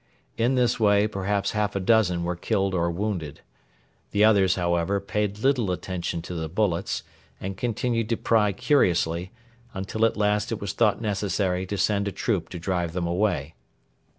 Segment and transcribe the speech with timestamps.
[0.35, 3.41] In this way perhaps half a dozen were killed or wounded.
[4.09, 7.03] The others, however, paid little attention to the bullets,
[7.39, 9.31] and continued to pry curiously,
[9.75, 13.53] until at last it was thought necessary to send a troop to drive them away.